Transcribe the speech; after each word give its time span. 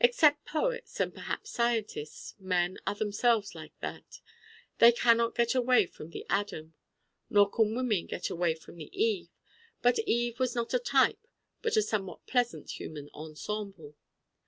Except 0.00 0.44
poets 0.44 0.98
and 0.98 1.14
perhaps 1.14 1.50
scientists 1.52 2.34
men 2.40 2.78
are 2.84 2.96
themselves 2.96 3.54
like 3.54 3.78
that. 3.78 4.20
They 4.78 4.90
cannot 4.90 5.36
get 5.36 5.54
away 5.54 5.86
from 5.86 6.10
the 6.10 6.26
Adam. 6.28 6.74
Nor 7.30 7.48
can 7.48 7.76
women 7.76 8.06
get 8.06 8.28
away 8.28 8.56
from 8.56 8.74
the 8.78 8.90
Eve. 8.92 9.28
But 9.80 10.00
Eve 10.00 10.40
was 10.40 10.56
not 10.56 10.74
a 10.74 10.80
type 10.80 11.28
but 11.62 11.76
a 11.76 11.82
somewhat 11.82 12.26
pleasant 12.26 12.72
human 12.80 13.08
ensemble. 13.14 13.94